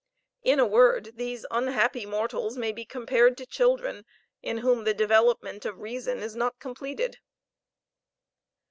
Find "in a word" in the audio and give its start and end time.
0.41-1.11